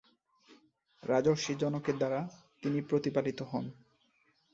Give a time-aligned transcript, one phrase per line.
[1.03, 2.19] রাজর্ষি জনকের দ্বারা
[2.63, 3.65] তিনি প্রতিপালিত হন।